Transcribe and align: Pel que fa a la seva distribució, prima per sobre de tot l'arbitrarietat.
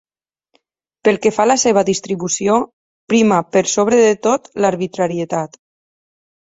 Pel 1.07 1.19
que 1.25 1.31
fa 1.35 1.43
a 1.43 1.49
la 1.49 1.57
seva 1.65 1.83
distribució, 1.91 2.57
prima 3.13 3.41
per 3.53 3.65
sobre 3.77 4.03
de 4.09 4.11
tot 4.27 4.53
l'arbitrarietat. 4.63 5.65